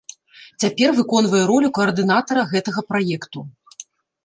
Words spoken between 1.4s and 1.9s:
ролю